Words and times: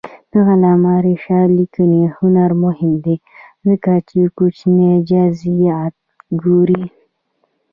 د 0.31 0.33
علامه 0.49 0.95
رشاد 1.05 1.47
لیکنی 1.59 2.03
هنر 2.17 2.51
مهم 2.63 2.93
دی 3.05 3.15
ځکه 3.67 3.93
چې 4.09 4.19
کوچني 4.37 4.89
جزئیات 5.09 5.95
ګوري. 6.41 6.83